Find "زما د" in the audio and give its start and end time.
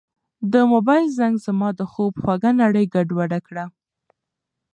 1.45-1.81